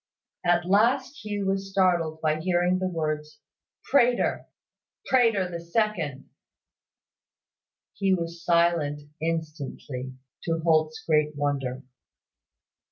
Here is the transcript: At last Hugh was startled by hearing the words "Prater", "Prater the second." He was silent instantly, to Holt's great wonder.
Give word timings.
At 0.43 0.65
last 0.65 1.17
Hugh 1.23 1.45
was 1.45 1.69
startled 1.69 2.21
by 2.21 2.39
hearing 2.39 2.79
the 2.79 2.87
words 2.87 3.37
"Prater", 3.83 4.47
"Prater 5.05 5.47
the 5.47 5.59
second." 5.59 6.27
He 7.93 8.11
was 8.11 8.43
silent 8.43 9.01
instantly, 9.21 10.15
to 10.45 10.59
Holt's 10.63 11.03
great 11.05 11.35
wonder. 11.35 11.83